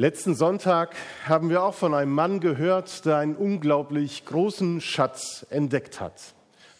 Letzten 0.00 0.34
Sonntag 0.34 0.96
haben 1.26 1.50
wir 1.50 1.62
auch 1.62 1.74
von 1.74 1.92
einem 1.92 2.12
Mann 2.12 2.40
gehört, 2.40 3.04
der 3.04 3.18
einen 3.18 3.36
unglaublich 3.36 4.24
großen 4.24 4.80
Schatz 4.80 5.44
entdeckt 5.50 6.00
hat. 6.00 6.14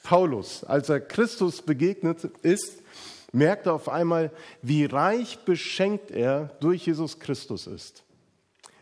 Paulus, 0.02 0.64
als 0.64 0.88
er 0.88 1.00
Christus 1.00 1.60
begegnet 1.60 2.24
ist, 2.40 2.82
merkte 3.30 3.74
auf 3.74 3.90
einmal, 3.90 4.30
wie 4.62 4.86
reich 4.86 5.40
beschenkt 5.40 6.10
er 6.10 6.56
durch 6.60 6.86
Jesus 6.86 7.20
Christus 7.20 7.66
ist. 7.66 8.04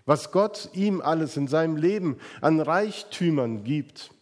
Was 0.07 0.31
Gott 0.31 0.71
ihm 0.73 1.01
alles 1.01 1.37
in 1.37 1.49
seinem 1.49 1.77
Leben 1.77 2.17
an 2.41 2.61
Reichtümern 2.61 3.65
gibt. 3.65 4.13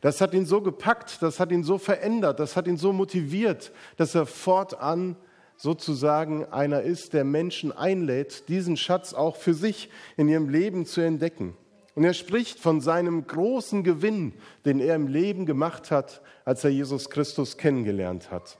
Das 0.00 0.22
hat 0.22 0.32
ihn 0.32 0.46
so 0.46 0.62
gepackt, 0.62 1.20
das 1.20 1.38
hat 1.38 1.52
ihn 1.52 1.64
so 1.64 1.76
verändert, 1.76 2.40
das 2.40 2.56
hat 2.56 2.66
ihn 2.66 2.78
so 2.78 2.94
motiviert, 2.94 3.72
dass 3.98 4.14
er 4.14 4.24
fortan 4.24 5.16
sozusagen 5.58 6.46
einer 6.46 6.82
ist, 6.82 7.12
der 7.12 7.24
Menschen 7.24 7.72
einlädt, 7.72 8.48
diesen 8.48 8.76
Schatz 8.76 9.12
auch 9.12 9.36
für 9.36 9.54
sich 9.54 9.90
in 10.16 10.28
ihrem 10.28 10.48
Leben 10.48 10.86
zu 10.86 11.00
entdecken. 11.00 11.54
Und 11.96 12.04
er 12.04 12.14
spricht 12.14 12.60
von 12.60 12.80
seinem 12.80 13.26
großen 13.26 13.82
Gewinn, 13.82 14.32
den 14.64 14.78
er 14.78 14.94
im 14.94 15.08
Leben 15.08 15.46
gemacht 15.46 15.90
hat, 15.90 16.22
als 16.44 16.62
er 16.62 16.70
Jesus 16.70 17.10
Christus 17.10 17.58
kennengelernt 17.58 18.30
hat. 18.30 18.56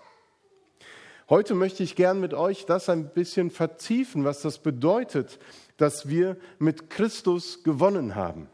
Heute 1.30 1.54
möchte 1.54 1.84
ich 1.84 1.94
gern 1.94 2.20
mit 2.20 2.34
euch 2.34 2.66
das 2.66 2.88
ein 2.88 3.10
bisschen 3.10 3.50
vertiefen, 3.50 4.24
was 4.24 4.42
das 4.42 4.58
bedeutet, 4.58 5.38
dass 5.76 6.08
wir 6.08 6.36
mit 6.58 6.90
Christus 6.90 7.62
gewonnen 7.62 8.16
haben. 8.16 8.48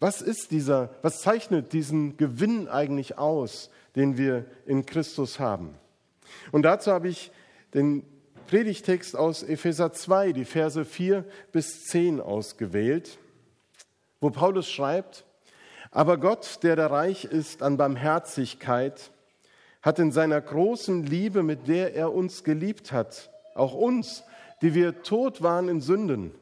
Was 0.00 0.20
ist 0.20 0.50
dieser, 0.50 0.90
was 1.02 1.20
zeichnet 1.20 1.72
diesen 1.72 2.16
Gewinn 2.16 2.66
eigentlich 2.66 3.18
aus, 3.18 3.70
den 3.94 4.18
wir 4.18 4.46
in 4.66 4.84
Christus 4.84 5.38
haben? 5.38 5.76
Und 6.52 6.62
dazu 6.62 6.92
habe 6.92 7.08
ich 7.08 7.30
den 7.74 8.04
Predigtext 8.46 9.16
aus 9.16 9.42
Epheser 9.42 9.92
2, 9.92 10.32
die 10.32 10.44
Verse 10.44 10.84
4 10.84 11.24
bis 11.52 11.84
10 11.86 12.20
ausgewählt, 12.20 13.18
wo 14.20 14.30
Paulus 14.30 14.70
schreibt, 14.70 15.24
aber 15.90 16.18
Gott, 16.18 16.62
der 16.62 16.76
da 16.76 16.88
reich 16.88 17.24
ist 17.24 17.62
an 17.62 17.76
Barmherzigkeit, 17.76 19.10
hat 19.82 19.98
in 19.98 20.12
seiner 20.12 20.40
großen 20.40 21.04
Liebe, 21.04 21.42
mit 21.42 21.68
der 21.68 21.94
er 21.94 22.12
uns 22.12 22.44
geliebt 22.44 22.92
hat, 22.92 23.30
auch 23.54 23.72
uns, 23.72 24.24
die 24.62 24.74
wir 24.74 25.02
tot 25.02 25.42
waren 25.42 25.68
in 25.68 25.80
Sünden, 25.80 26.32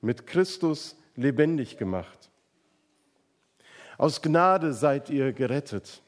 mit 0.00 0.26
Christus 0.26 0.96
lebendig 1.16 1.78
gemacht. 1.78 2.30
Aus 3.96 4.22
Gnade 4.22 4.72
seid 4.72 5.08
ihr 5.10 5.32
gerettet. 5.32 6.02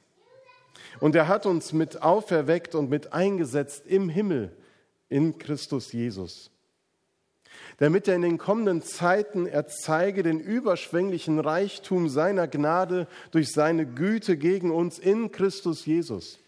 Und 1.01 1.15
er 1.15 1.29
hat 1.29 1.47
uns 1.47 1.73
mit 1.73 2.03
auferweckt 2.03 2.75
und 2.75 2.91
mit 2.91 3.13
eingesetzt 3.13 3.87
im 3.87 4.09
Himmel 4.09 4.51
in 5.09 5.39
Christus 5.39 5.93
Jesus, 5.93 6.51
damit 7.79 8.09
er 8.09 8.17
in 8.17 8.23
den 8.23 8.39
kommenden 8.39 8.83
Zeiten 8.83 9.47
erzeige 9.47 10.23
den 10.23 10.41
überschwänglichen 10.41 11.39
Reichtum 11.39 12.09
seiner 12.09 12.49
Gnade 12.49 13.07
durch 13.31 13.53
seine 13.53 13.87
Güte 13.87 14.37
gegen 14.37 14.71
uns 14.71 14.99
in 14.99 15.31
Christus 15.31 15.87
Jesus. 15.87 16.39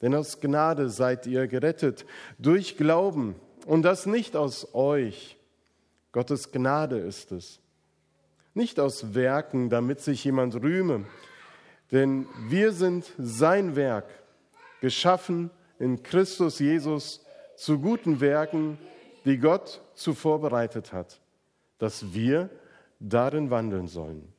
Denn 0.00 0.14
aus 0.14 0.40
Gnade 0.40 0.90
seid 0.90 1.26
ihr 1.26 1.46
gerettet 1.46 2.04
durch 2.38 2.76
Glauben 2.76 3.36
und 3.66 3.82
das 3.82 4.06
nicht 4.06 4.36
aus 4.36 4.74
euch. 4.74 5.38
Gottes 6.12 6.52
Gnade 6.52 6.98
ist 6.98 7.32
es. 7.32 7.58
Nicht 8.52 8.78
aus 8.78 9.14
Werken, 9.14 9.68
damit 9.68 10.00
sich 10.00 10.22
jemand 10.24 10.54
rühme, 10.56 11.06
denn 11.92 12.26
wir 12.48 12.72
sind 12.72 13.12
sein 13.18 13.76
Werk, 13.76 14.06
geschaffen 14.80 15.50
in 15.78 16.02
Christus 16.02 16.58
Jesus 16.58 17.24
zu 17.56 17.78
guten 17.78 18.20
Werken, 18.20 18.78
die 19.24 19.38
Gott 19.38 19.80
zuvor 19.94 20.40
bereitet 20.40 20.92
hat, 20.92 21.20
dass 21.78 22.12
wir 22.12 22.50
darin 23.00 23.50
wandeln 23.50 23.88
sollen. 23.88 24.34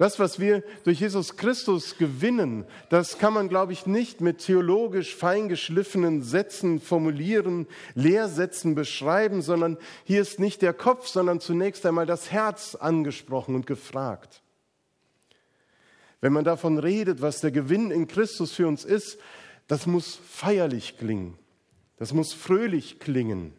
Das, 0.00 0.18
was 0.18 0.40
wir 0.40 0.62
durch 0.84 1.00
Jesus 1.00 1.36
Christus 1.36 1.98
gewinnen, 1.98 2.64
das 2.88 3.18
kann 3.18 3.34
man, 3.34 3.50
glaube 3.50 3.74
ich, 3.74 3.84
nicht 3.84 4.22
mit 4.22 4.38
theologisch 4.38 5.14
feingeschliffenen 5.14 6.22
Sätzen 6.22 6.80
formulieren, 6.80 7.66
Lehrsätzen 7.94 8.74
beschreiben, 8.74 9.42
sondern 9.42 9.76
hier 10.04 10.22
ist 10.22 10.38
nicht 10.38 10.62
der 10.62 10.72
Kopf, 10.72 11.06
sondern 11.06 11.38
zunächst 11.38 11.84
einmal 11.84 12.06
das 12.06 12.30
Herz 12.32 12.76
angesprochen 12.76 13.54
und 13.54 13.66
gefragt. 13.66 14.42
Wenn 16.20 16.32
man 16.32 16.44
davon 16.44 16.78
redet, 16.78 17.22
was 17.22 17.40
der 17.40 17.50
Gewinn 17.50 17.90
in 17.90 18.06
Christus 18.06 18.52
für 18.52 18.68
uns 18.68 18.84
ist, 18.84 19.18
das 19.66 19.86
muss 19.86 20.16
feierlich 20.16 20.98
klingen. 20.98 21.38
Das 21.96 22.12
muss 22.12 22.32
fröhlich 22.32 22.98
klingen. 22.98 23.52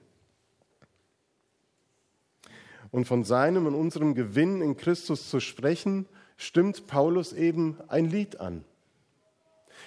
Und 2.91 3.05
von 3.05 3.23
seinem 3.23 3.65
und 3.65 3.75
unserem 3.75 4.15
Gewinn 4.15 4.61
in 4.61 4.75
Christus 4.75 5.29
zu 5.29 5.39
sprechen, 5.39 6.07
stimmt 6.37 6.87
Paulus 6.87 7.33
eben 7.33 7.77
ein 7.87 8.09
Lied 8.09 8.39
an. 8.39 8.65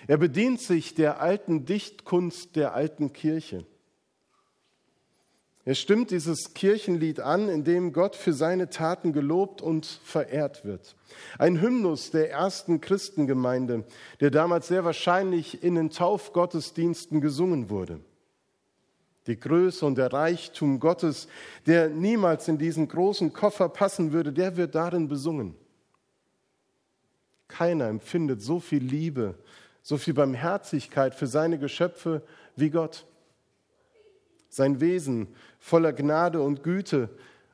Er 0.07 0.17
bedient 0.17 0.61
sich 0.61 0.95
der 0.95 1.21
alten 1.21 1.67
Dichtkunst 1.67 2.57
der 2.57 2.75
alten 2.75 3.13
Kirche. 3.13 3.67
Er 5.67 5.75
stimmt 5.75 6.11
dieses 6.11 6.53
Kirchenlied 6.53 7.21
an, 7.21 7.49
in 7.49 7.65
dem 7.65 7.95
Gott 7.95 8.17
für 8.17 8.35
seine 8.35 8.69
Taten 8.69 9.15
gelobt 9.15 9.63
und 9.63 9.87
verehrt 10.05 10.65
wird. 10.67 10.95
Ein 11.39 11.61
Hymnus 11.61 12.11
der 12.11 12.31
ersten 12.31 12.83
Christengemeinde, 12.83 13.85
der 14.21 14.31
damals 14.31 14.69
sehr 14.69 14.85
wahrscheinlich 14.85 15.63
in 15.63 15.77
den 15.77 15.89
Taufgottesdiensten 15.89 17.23
gesungen 17.23 17.71
wurde. 17.71 18.01
Die 19.27 19.41
Größe 19.41 19.87
und 19.87 19.97
der 19.97 20.13
Reichtum 20.13 20.81
Gottes, 20.81 21.29
der 21.67 21.89
niemals 21.89 22.47
in 22.47 22.59
diesen 22.59 22.87
großen 22.87 23.33
Koffer 23.33 23.71
passen 23.71 24.13
würde, 24.13 24.35
der 24.35 24.59
wird 24.59 24.75
darin 24.75 25.09
besungen. 25.09 25.57
Keiner 27.49 27.89
empfindet 27.89 28.43
so 28.43 28.61
viel 28.61 28.83
Liebe, 28.83 29.35
so 29.83 29.97
viel 29.97 30.13
Barmherzigkeit 30.13 31.15
für 31.15 31.27
seine 31.27 31.59
Geschöpfe 31.59 32.21
wie 32.55 32.69
Gott. 32.69 33.07
Sein 34.55 34.81
Wesen 34.81 35.27
voller 35.59 35.93
Gnade 35.93 36.41
und 36.41 36.63
Güte 36.63 37.09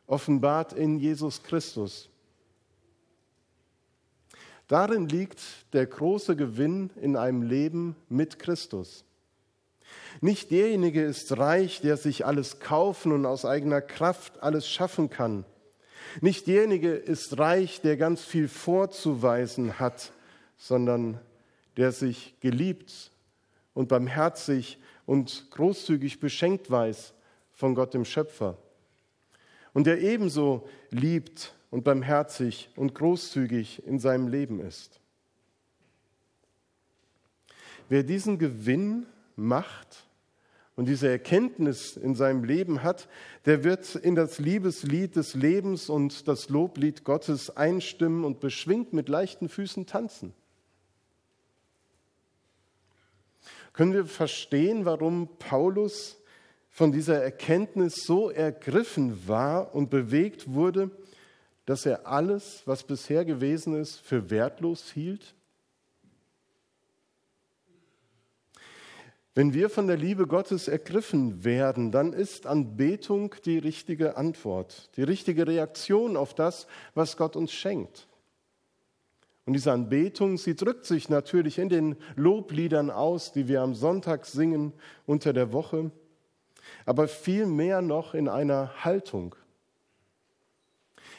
offenbart 0.06 0.74
in 0.74 0.98
Jesus 0.98 1.42
Christus. 1.42 2.10
Darin 4.68 5.08
liegt 5.08 5.40
der 5.72 5.86
große 5.86 6.36
Gewinn 6.36 6.90
in 7.00 7.16
einem 7.16 7.40
Leben 7.40 7.96
mit 8.10 8.38
Christus. 8.38 9.06
Nicht 10.20 10.50
derjenige 10.50 11.02
ist 11.02 11.38
reich, 11.38 11.80
der 11.80 11.96
sich 11.96 12.26
alles 12.26 12.60
kaufen 12.60 13.12
und 13.12 13.24
aus 13.24 13.46
eigener 13.46 13.80
Kraft 13.80 14.42
alles 14.42 14.68
schaffen 14.68 15.08
kann. 15.08 15.46
Nicht 16.20 16.48
derjenige 16.48 16.92
ist 16.92 17.38
reich, 17.38 17.80
der 17.80 17.96
ganz 17.96 18.22
viel 18.22 18.46
vorzuweisen 18.46 19.78
hat, 19.78 20.12
sondern 20.58 21.18
der 21.78 21.92
sich 21.92 22.34
geliebt 22.40 23.10
und 23.72 23.88
barmherzig 23.88 24.76
und 25.10 25.50
großzügig 25.50 26.20
beschenkt 26.20 26.70
weiß 26.70 27.14
von 27.50 27.74
Gott 27.74 27.94
dem 27.94 28.04
Schöpfer. 28.04 28.56
Und 29.72 29.88
der 29.88 30.00
ebenso 30.02 30.68
liebt 30.90 31.52
und 31.72 31.82
barmherzig 31.82 32.70
und 32.76 32.94
großzügig 32.94 33.84
in 33.88 33.98
seinem 33.98 34.28
Leben 34.28 34.60
ist. 34.60 35.00
Wer 37.88 38.04
diesen 38.04 38.38
Gewinn 38.38 39.04
macht 39.34 40.06
und 40.76 40.86
diese 40.86 41.08
Erkenntnis 41.08 41.96
in 41.96 42.14
seinem 42.14 42.44
Leben 42.44 42.84
hat, 42.84 43.08
der 43.46 43.64
wird 43.64 43.96
in 43.96 44.14
das 44.14 44.38
Liebeslied 44.38 45.16
des 45.16 45.34
Lebens 45.34 45.88
und 45.88 46.28
das 46.28 46.50
Loblied 46.50 47.02
Gottes 47.02 47.56
einstimmen 47.56 48.22
und 48.22 48.38
beschwingt 48.38 48.92
mit 48.92 49.08
leichten 49.08 49.48
Füßen 49.48 49.86
tanzen. 49.86 50.34
Können 53.72 53.92
wir 53.92 54.06
verstehen, 54.06 54.84
warum 54.84 55.28
Paulus 55.38 56.20
von 56.70 56.92
dieser 56.92 57.22
Erkenntnis 57.22 58.04
so 58.04 58.30
ergriffen 58.30 59.28
war 59.28 59.74
und 59.74 59.90
bewegt 59.90 60.52
wurde, 60.52 60.90
dass 61.66 61.86
er 61.86 62.06
alles, 62.06 62.62
was 62.66 62.84
bisher 62.84 63.24
gewesen 63.24 63.74
ist, 63.74 64.00
für 64.00 64.30
wertlos 64.30 64.90
hielt? 64.92 65.34
Wenn 69.34 69.54
wir 69.54 69.70
von 69.70 69.86
der 69.86 69.96
Liebe 69.96 70.26
Gottes 70.26 70.66
ergriffen 70.66 71.44
werden, 71.44 71.92
dann 71.92 72.12
ist 72.12 72.46
Anbetung 72.46 73.34
die 73.44 73.58
richtige 73.58 74.16
Antwort, 74.16 74.90
die 74.96 75.04
richtige 75.04 75.46
Reaktion 75.46 76.16
auf 76.16 76.34
das, 76.34 76.66
was 76.94 77.16
Gott 77.16 77.36
uns 77.36 77.52
schenkt. 77.52 78.08
Und 79.50 79.54
diese 79.54 79.72
Anbetung, 79.72 80.38
sie 80.38 80.54
drückt 80.54 80.84
sich 80.84 81.08
natürlich 81.08 81.58
in 81.58 81.68
den 81.68 81.96
Lobliedern 82.14 82.88
aus, 82.88 83.32
die 83.32 83.48
wir 83.48 83.62
am 83.62 83.74
Sonntag 83.74 84.24
singen 84.24 84.72
unter 85.06 85.32
der 85.32 85.52
Woche, 85.52 85.90
aber 86.86 87.08
viel 87.08 87.46
mehr 87.46 87.82
noch 87.82 88.14
in 88.14 88.28
einer 88.28 88.84
Haltung, 88.84 89.34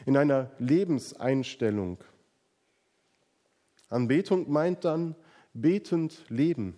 in 0.06 0.16
einer 0.16 0.50
Lebenseinstellung. 0.60 1.98
Anbetung 3.90 4.50
meint 4.50 4.86
dann 4.86 5.14
betend 5.54 6.24
leben. 6.30 6.78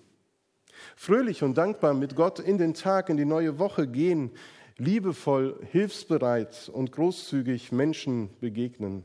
Fröhlich 0.96 1.44
und 1.44 1.56
dankbar 1.56 1.94
mit 1.94 2.16
Gott 2.16 2.40
in 2.40 2.58
den 2.58 2.74
Tag, 2.74 3.10
in 3.10 3.18
die 3.18 3.26
neue 3.26 3.60
Woche 3.60 3.88
gehen, 3.88 4.32
liebevoll, 4.78 5.60
hilfsbereit 5.70 6.72
und 6.74 6.92
großzügig 6.92 7.72
Menschen 7.72 8.32
begegnen. 8.40 9.04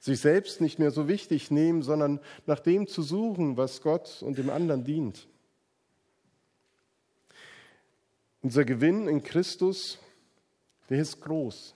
Sich 0.00 0.20
selbst 0.20 0.60
nicht 0.60 0.78
mehr 0.78 0.90
so 0.90 1.08
wichtig 1.08 1.50
nehmen, 1.50 1.82
sondern 1.82 2.20
nach 2.46 2.60
dem 2.60 2.86
zu 2.86 3.02
suchen, 3.02 3.56
was 3.56 3.82
Gott 3.82 4.22
und 4.22 4.38
dem 4.38 4.50
anderen 4.50 4.84
dient. 4.84 5.28
Unser 8.42 8.64
Gewinn 8.64 9.06
in 9.06 9.22
Christus, 9.22 9.98
der 10.90 10.98
ist 10.98 11.20
groß. 11.20 11.74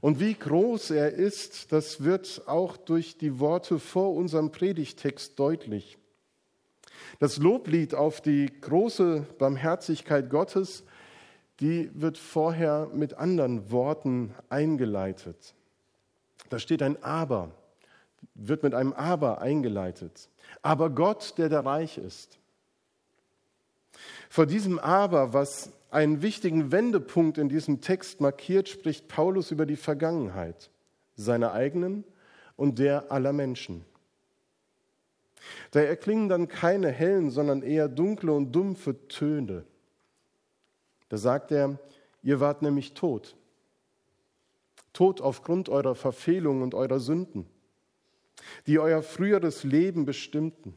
Und 0.00 0.18
wie 0.18 0.34
groß 0.34 0.90
er 0.90 1.12
ist, 1.12 1.70
das 1.72 2.02
wird 2.02 2.42
auch 2.46 2.76
durch 2.76 3.18
die 3.18 3.38
Worte 3.38 3.78
vor 3.78 4.14
unserem 4.14 4.50
Predigtext 4.50 5.38
deutlich. 5.38 5.98
Das 7.20 7.36
Loblied 7.36 7.94
auf 7.94 8.20
die 8.20 8.50
große 8.60 9.26
Barmherzigkeit 9.38 10.28
Gottes, 10.28 10.84
die 11.60 11.90
wird 11.94 12.18
vorher 12.18 12.90
mit 12.92 13.14
anderen 13.14 13.70
Worten 13.70 14.34
eingeleitet. 14.48 15.54
Da 16.52 16.58
steht 16.58 16.82
ein 16.82 17.02
Aber, 17.02 17.50
wird 18.34 18.62
mit 18.62 18.74
einem 18.74 18.92
Aber 18.92 19.40
eingeleitet. 19.40 20.28
Aber 20.60 20.90
Gott, 20.90 21.38
der 21.38 21.48
der 21.48 21.64
reich 21.64 21.96
ist. 21.96 22.38
Vor 24.28 24.44
diesem 24.44 24.78
Aber, 24.78 25.32
was 25.32 25.72
einen 25.90 26.20
wichtigen 26.20 26.70
Wendepunkt 26.70 27.38
in 27.38 27.48
diesem 27.48 27.80
Text 27.80 28.20
markiert, 28.20 28.68
spricht 28.68 29.08
Paulus 29.08 29.50
über 29.50 29.64
die 29.64 29.76
Vergangenheit, 29.76 30.68
seiner 31.16 31.54
eigenen 31.54 32.04
und 32.56 32.78
der 32.78 33.10
aller 33.10 33.32
Menschen. 33.32 33.86
Da 35.70 35.80
erklingen 35.80 36.28
dann 36.28 36.48
keine 36.48 36.90
hellen, 36.90 37.30
sondern 37.30 37.62
eher 37.62 37.88
dunkle 37.88 38.30
und 38.30 38.52
dumpfe 38.52 39.08
Töne. 39.08 39.64
Da 41.08 41.16
sagt 41.16 41.50
er, 41.50 41.78
ihr 42.22 42.40
wart 42.40 42.60
nämlich 42.60 42.92
tot. 42.92 43.36
Tot 44.92 45.20
aufgrund 45.20 45.68
eurer 45.68 45.94
Verfehlungen 45.94 46.62
und 46.62 46.74
eurer 46.74 47.00
Sünden, 47.00 47.46
die 48.66 48.78
euer 48.78 49.02
früheres 49.02 49.64
Leben 49.64 50.04
bestimmten. 50.04 50.74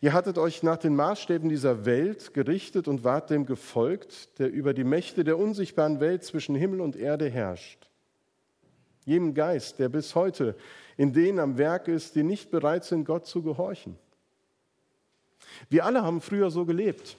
Ihr 0.00 0.12
hattet 0.12 0.38
euch 0.38 0.62
nach 0.62 0.78
den 0.78 0.96
Maßstäben 0.96 1.48
dieser 1.48 1.84
Welt 1.84 2.34
gerichtet 2.34 2.88
und 2.88 3.04
wart 3.04 3.30
dem 3.30 3.46
gefolgt, 3.46 4.38
der 4.38 4.50
über 4.50 4.74
die 4.74 4.84
Mächte 4.84 5.22
der 5.22 5.38
unsichtbaren 5.38 6.00
Welt 6.00 6.24
zwischen 6.24 6.54
Himmel 6.54 6.80
und 6.80 6.96
Erde 6.96 7.28
herrscht. 7.28 7.88
Jenem 9.04 9.34
Geist, 9.34 9.78
der 9.78 9.88
bis 9.88 10.14
heute 10.14 10.56
in 10.96 11.12
denen 11.12 11.38
am 11.38 11.58
Werk 11.58 11.88
ist, 11.88 12.14
die 12.14 12.22
nicht 12.22 12.50
bereit 12.50 12.84
sind, 12.84 13.04
Gott 13.04 13.26
zu 13.26 13.42
gehorchen. 13.42 13.98
Wir 15.68 15.84
alle 15.84 16.02
haben 16.02 16.20
früher 16.20 16.50
so 16.50 16.64
gelebt. 16.64 17.16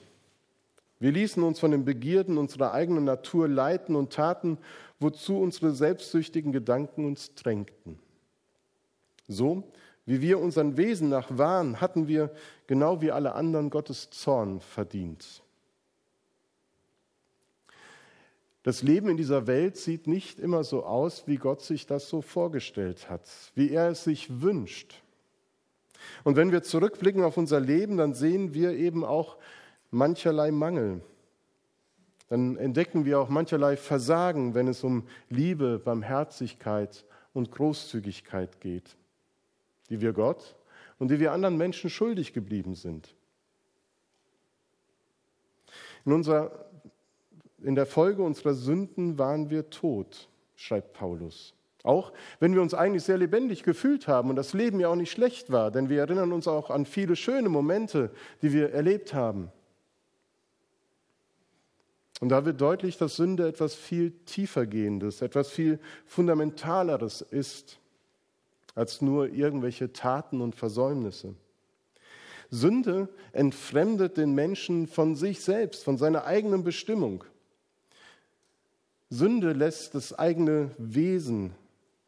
Wir 1.04 1.12
ließen 1.12 1.42
uns 1.42 1.60
von 1.60 1.70
den 1.70 1.84
Begierden 1.84 2.38
unserer 2.38 2.72
eigenen 2.72 3.04
Natur 3.04 3.46
leiten 3.46 3.94
und 3.94 4.14
taten, 4.14 4.56
wozu 4.98 5.38
unsere 5.38 5.72
selbstsüchtigen 5.72 6.50
Gedanken 6.50 7.04
uns 7.04 7.34
drängten. 7.34 7.98
So 9.28 9.70
wie 10.06 10.22
wir 10.22 10.38
unseren 10.38 10.78
Wesen 10.78 11.10
nach 11.10 11.36
waren, 11.36 11.82
hatten 11.82 12.08
wir, 12.08 12.30
genau 12.66 13.02
wie 13.02 13.10
alle 13.10 13.34
anderen, 13.34 13.68
Gottes 13.68 14.08
Zorn 14.08 14.60
verdient. 14.62 15.42
Das 18.62 18.82
Leben 18.82 19.10
in 19.10 19.18
dieser 19.18 19.46
Welt 19.46 19.76
sieht 19.76 20.06
nicht 20.06 20.40
immer 20.40 20.64
so 20.64 20.86
aus, 20.86 21.24
wie 21.26 21.36
Gott 21.36 21.60
sich 21.60 21.84
das 21.84 22.08
so 22.08 22.22
vorgestellt 22.22 23.10
hat, 23.10 23.28
wie 23.54 23.68
er 23.68 23.90
es 23.90 24.04
sich 24.04 24.40
wünscht. 24.40 25.02
Und 26.22 26.36
wenn 26.36 26.50
wir 26.50 26.62
zurückblicken 26.62 27.24
auf 27.24 27.36
unser 27.36 27.60
Leben, 27.60 27.98
dann 27.98 28.14
sehen 28.14 28.54
wir 28.54 28.70
eben 28.70 29.04
auch 29.04 29.36
mancherlei 29.94 30.50
Mangel. 30.50 31.00
Dann 32.28 32.56
entdecken 32.56 33.04
wir 33.04 33.20
auch 33.20 33.28
mancherlei 33.28 33.76
Versagen, 33.76 34.54
wenn 34.54 34.68
es 34.68 34.84
um 34.84 35.06
Liebe, 35.28 35.78
Barmherzigkeit 35.78 37.04
und 37.32 37.50
Großzügigkeit 37.50 38.60
geht 38.60 38.96
die 39.90 40.00
wir 40.00 40.12
Gott 40.12 40.56
und 40.98 41.10
die 41.10 41.20
wir 41.20 41.32
anderen 41.32 41.56
Menschen 41.56 41.90
schuldig 41.90 42.32
geblieben 42.32 42.74
sind. 42.74 43.14
In, 46.04 46.12
unserer, 46.12 46.66
in 47.62 47.74
der 47.74 47.86
Folge 47.86 48.22
unserer 48.22 48.54
Sünden 48.54 49.18
waren 49.18 49.50
wir 49.50 49.70
tot, 49.70 50.28
schreibt 50.56 50.92
Paulus. 50.92 51.54
Auch 51.82 52.12
wenn 52.40 52.54
wir 52.54 52.62
uns 52.62 52.72
eigentlich 52.72 53.02
sehr 53.02 53.18
lebendig 53.18 53.62
gefühlt 53.62 54.08
haben 54.08 54.30
und 54.30 54.36
das 54.36 54.54
Leben 54.54 54.80
ja 54.80 54.88
auch 54.88 54.96
nicht 54.96 55.10
schlecht 55.10 55.52
war, 55.52 55.70
denn 55.70 55.90
wir 55.90 56.00
erinnern 56.00 56.32
uns 56.32 56.48
auch 56.48 56.70
an 56.70 56.86
viele 56.86 57.14
schöne 57.14 57.50
Momente, 57.50 58.10
die 58.40 58.52
wir 58.52 58.72
erlebt 58.72 59.12
haben. 59.12 59.52
Und 62.20 62.28
da 62.28 62.44
wird 62.44 62.60
deutlich, 62.60 62.96
dass 62.96 63.16
Sünde 63.16 63.48
etwas 63.48 63.74
viel 63.74 64.12
tiefergehendes, 64.24 65.20
etwas 65.20 65.50
viel 65.50 65.78
fundamentaleres 66.06 67.20
ist 67.22 67.78
als 68.74 69.02
nur 69.02 69.28
irgendwelche 69.28 69.92
Taten 69.92 70.40
und 70.40 70.54
Versäumnisse. 70.54 71.34
Sünde 72.50 73.08
entfremdet 73.32 74.16
den 74.16 74.34
Menschen 74.34 74.86
von 74.86 75.16
sich 75.16 75.40
selbst, 75.40 75.84
von 75.84 75.96
seiner 75.96 76.24
eigenen 76.24 76.62
Bestimmung. 76.62 77.24
Sünde 79.10 79.52
lässt 79.52 79.94
das 79.94 80.12
eigene 80.12 80.70
Wesen, 80.78 81.52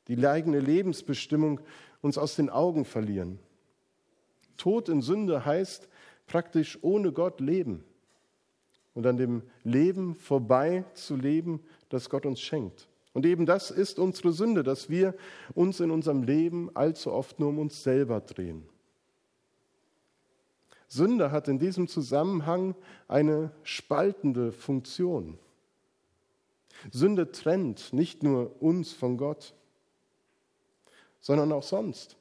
die 0.08 0.24
eigene 0.26 0.60
Lebensbestimmung 0.60 1.60
uns 2.00 2.18
aus 2.18 2.36
den 2.36 2.50
Augen 2.50 2.84
verlieren. 2.84 3.38
Tod 4.56 4.88
in 4.88 5.02
Sünde 5.02 5.44
heißt 5.44 5.88
praktisch 6.26 6.78
ohne 6.82 7.12
Gott 7.12 7.40
leben 7.40 7.84
und 8.96 9.06
an 9.06 9.18
dem 9.18 9.42
Leben 9.62 10.14
vorbei 10.14 10.84
zu 10.94 11.16
leben, 11.16 11.60
das 11.90 12.08
Gott 12.08 12.24
uns 12.24 12.40
schenkt. 12.40 12.88
Und 13.12 13.26
eben 13.26 13.44
das 13.44 13.70
ist 13.70 13.98
unsere 13.98 14.32
Sünde, 14.32 14.62
dass 14.62 14.88
wir 14.88 15.14
uns 15.54 15.80
in 15.80 15.90
unserem 15.90 16.22
Leben 16.22 16.74
allzu 16.74 17.12
oft 17.12 17.38
nur 17.38 17.50
um 17.50 17.58
uns 17.58 17.82
selber 17.82 18.20
drehen. 18.20 18.66
Sünde 20.88 21.30
hat 21.30 21.46
in 21.46 21.58
diesem 21.58 21.88
Zusammenhang 21.88 22.74
eine 23.06 23.52
spaltende 23.64 24.50
Funktion. 24.50 25.38
Sünde 26.90 27.30
trennt 27.32 27.92
nicht 27.92 28.22
nur 28.22 28.62
uns 28.62 28.92
von 28.92 29.18
Gott, 29.18 29.54
sondern 31.20 31.52
auch 31.52 31.64
sonst. 31.64 32.16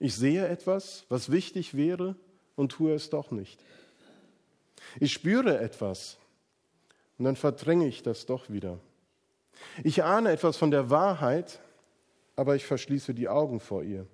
Ich 0.00 0.16
sehe 0.16 0.48
etwas, 0.48 1.06
was 1.08 1.30
wichtig 1.30 1.74
wäre 1.74 2.16
und 2.56 2.72
tue 2.72 2.94
es 2.94 3.10
doch 3.10 3.30
nicht. 3.30 3.60
Ich 5.00 5.12
spüre 5.12 5.58
etwas 5.58 6.18
und 7.18 7.24
dann 7.24 7.36
verdränge 7.36 7.86
ich 7.86 8.02
das 8.02 8.26
doch 8.26 8.50
wieder. 8.50 8.78
Ich 9.82 10.02
ahne 10.02 10.30
etwas 10.30 10.56
von 10.56 10.70
der 10.70 10.90
Wahrheit, 10.90 11.60
aber 12.36 12.56
ich 12.56 12.66
verschließe 12.66 13.14
die 13.14 13.28
Augen 13.28 13.60
vor 13.60 13.82
ihr. 13.82 14.06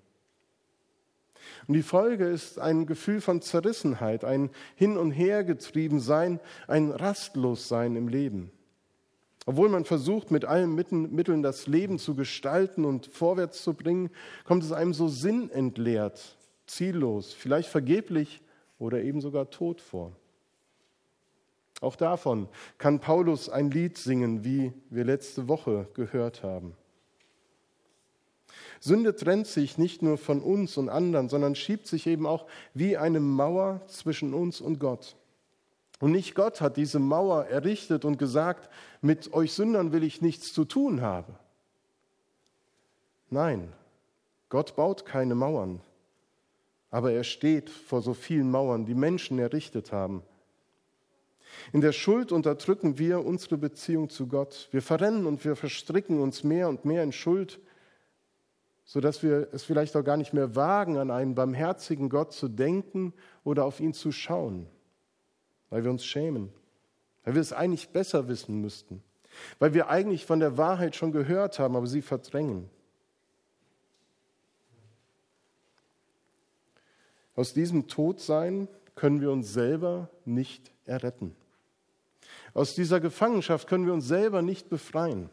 Und 1.66 1.74
die 1.74 1.82
Folge 1.82 2.26
ist 2.26 2.58
ein 2.58 2.86
Gefühl 2.86 3.20
von 3.20 3.40
Zerrissenheit, 3.40 4.24
ein 4.24 4.50
Hin- 4.74 4.98
und 4.98 5.10
Hergetriebensein, 5.10 6.40
ein 6.66 6.90
Rastlossein 6.90 7.96
im 7.96 8.08
Leben. 8.08 8.52
Obwohl 9.46 9.70
man 9.70 9.84
versucht, 9.84 10.30
mit 10.30 10.44
allen 10.44 10.74
Mitteln 10.74 11.42
das 11.42 11.66
Leben 11.66 11.98
zu 11.98 12.14
gestalten 12.14 12.84
und 12.84 13.06
vorwärts 13.06 13.62
zu 13.62 13.72
bringen, 13.74 14.10
kommt 14.44 14.62
es 14.62 14.72
einem 14.72 14.92
so 14.92 15.08
sinnentleert, 15.08 16.36
ziellos, 16.66 17.32
vielleicht 17.32 17.70
vergeblich 17.70 18.42
oder 18.78 19.02
eben 19.02 19.20
sogar 19.20 19.50
tot 19.50 19.80
vor. 19.80 20.12
Auch 21.80 21.96
davon 21.96 22.48
kann 22.78 23.00
Paulus 23.00 23.48
ein 23.48 23.70
Lied 23.70 23.96
singen, 23.96 24.44
wie 24.44 24.72
wir 24.90 25.04
letzte 25.04 25.48
Woche 25.48 25.88
gehört 25.94 26.42
haben. 26.42 26.76
Sünde 28.80 29.14
trennt 29.14 29.46
sich 29.46 29.78
nicht 29.78 30.02
nur 30.02 30.18
von 30.18 30.40
uns 30.40 30.76
und 30.76 30.88
anderen, 30.88 31.28
sondern 31.28 31.54
schiebt 31.54 31.86
sich 31.86 32.06
eben 32.06 32.26
auch 32.26 32.46
wie 32.74 32.96
eine 32.96 33.20
Mauer 33.20 33.80
zwischen 33.86 34.34
uns 34.34 34.60
und 34.60 34.78
Gott. 34.78 35.16
Und 36.00 36.12
nicht 36.12 36.34
Gott 36.34 36.62
hat 36.62 36.78
diese 36.78 36.98
Mauer 36.98 37.44
errichtet 37.46 38.06
und 38.06 38.18
gesagt, 38.18 38.70
mit 39.02 39.34
euch 39.34 39.52
Sündern 39.52 39.92
will 39.92 40.02
ich 40.02 40.22
nichts 40.22 40.52
zu 40.54 40.64
tun 40.64 41.02
haben. 41.02 41.34
Nein, 43.28 43.70
Gott 44.48 44.76
baut 44.76 45.04
keine 45.04 45.34
Mauern, 45.34 45.80
aber 46.90 47.12
er 47.12 47.22
steht 47.22 47.68
vor 47.68 48.00
so 48.00 48.14
vielen 48.14 48.50
Mauern, 48.50 48.86
die 48.86 48.94
Menschen 48.94 49.38
errichtet 49.38 49.92
haben. 49.92 50.22
In 51.72 51.80
der 51.80 51.92
Schuld 51.92 52.32
unterdrücken 52.32 52.98
wir 52.98 53.24
unsere 53.24 53.58
Beziehung 53.58 54.08
zu 54.08 54.26
Gott. 54.26 54.68
Wir 54.70 54.82
verrennen 54.82 55.26
und 55.26 55.44
wir 55.44 55.56
verstricken 55.56 56.20
uns 56.20 56.44
mehr 56.44 56.68
und 56.68 56.84
mehr 56.84 57.02
in 57.02 57.12
Schuld, 57.12 57.60
sodass 58.84 59.22
wir 59.22 59.48
es 59.52 59.62
vielleicht 59.62 59.96
auch 59.96 60.04
gar 60.04 60.16
nicht 60.16 60.32
mehr 60.32 60.56
wagen, 60.56 60.96
an 60.96 61.10
einen 61.10 61.34
barmherzigen 61.34 62.08
Gott 62.08 62.32
zu 62.32 62.48
denken 62.48 63.12
oder 63.44 63.64
auf 63.64 63.80
ihn 63.80 63.94
zu 63.94 64.10
schauen, 64.10 64.66
weil 65.70 65.84
wir 65.84 65.90
uns 65.90 66.04
schämen, 66.04 66.52
weil 67.24 67.34
wir 67.34 67.40
es 67.40 67.52
eigentlich 67.52 67.90
besser 67.90 68.28
wissen 68.28 68.60
müssten, 68.60 69.02
weil 69.58 69.74
wir 69.74 69.88
eigentlich 69.90 70.26
von 70.26 70.40
der 70.40 70.56
Wahrheit 70.58 70.96
schon 70.96 71.12
gehört 71.12 71.58
haben, 71.58 71.76
aber 71.76 71.86
sie 71.86 72.02
verdrängen. 72.02 72.68
Aus 77.36 77.54
diesem 77.54 77.86
Todsein 77.86 78.68
können 79.00 79.22
wir 79.22 79.30
uns 79.30 79.54
selber 79.54 80.10
nicht 80.26 80.74
erretten. 80.84 81.34
Aus 82.52 82.74
dieser 82.74 83.00
Gefangenschaft 83.00 83.66
können 83.66 83.86
wir 83.86 83.94
uns 83.94 84.06
selber 84.06 84.42
nicht 84.42 84.68
befreien. 84.68 85.30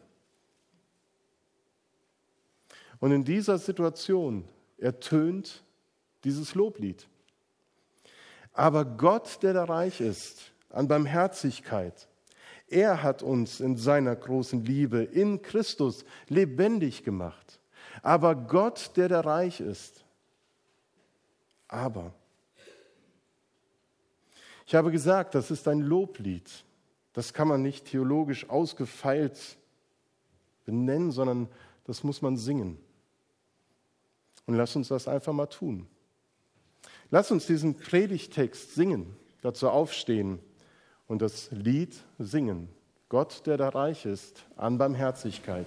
Und 2.98 3.12
in 3.12 3.24
dieser 3.24 3.58
Situation 3.58 4.48
ertönt 4.78 5.62
dieses 6.24 6.54
Loblied. 6.54 7.06
Aber 8.54 8.86
Gott, 8.86 9.42
der 9.42 9.52
da 9.52 9.64
reich 9.64 10.00
ist 10.00 10.50
an 10.70 10.88
Barmherzigkeit, 10.88 12.08
er 12.68 13.02
hat 13.02 13.22
uns 13.22 13.60
in 13.60 13.76
seiner 13.76 14.16
großen 14.16 14.64
Liebe 14.64 15.02
in 15.02 15.42
Christus 15.42 16.06
lebendig 16.28 17.04
gemacht. 17.04 17.60
Aber 18.02 18.34
Gott, 18.34 18.92
der 18.96 19.10
da 19.10 19.20
reich 19.20 19.60
ist, 19.60 20.06
aber. 21.68 22.14
Ich 24.68 24.74
habe 24.74 24.90
gesagt, 24.90 25.34
das 25.34 25.50
ist 25.50 25.66
ein 25.66 25.80
Loblied. 25.80 26.62
Das 27.14 27.32
kann 27.32 27.48
man 27.48 27.62
nicht 27.62 27.86
theologisch 27.86 28.50
ausgefeilt 28.50 29.56
benennen, 30.66 31.10
sondern 31.10 31.48
das 31.84 32.04
muss 32.04 32.20
man 32.20 32.36
singen. 32.36 32.76
Und 34.44 34.56
lass 34.56 34.76
uns 34.76 34.88
das 34.88 35.08
einfach 35.08 35.32
mal 35.32 35.46
tun. 35.46 35.86
Lass 37.10 37.30
uns 37.30 37.46
diesen 37.46 37.76
Predigtext 37.76 38.74
singen, 38.74 39.16
dazu 39.40 39.70
aufstehen 39.70 40.38
und 41.06 41.22
das 41.22 41.50
Lied 41.50 41.96
singen. 42.18 42.68
Gott, 43.08 43.46
der 43.46 43.56
da 43.56 43.70
reich 43.70 44.04
ist 44.04 44.44
an 44.58 44.76
Barmherzigkeit. 44.76 45.66